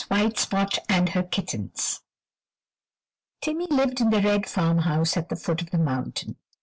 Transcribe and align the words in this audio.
WHITE 0.09 0.39
SPOT 0.39 0.79
AND 0.89 1.09
HER 1.09 1.21
KITTENS 1.21 2.01
Timmy 3.39 3.67
lived 3.69 4.01
in 4.01 4.09
the 4.09 4.19
red 4.19 4.47
farmhouse 4.49 5.15
at 5.15 5.29
the 5.29 5.35
foot 5.35 5.61
of 5.61 5.69
the 5.69 5.77
mountain. 5.77 6.37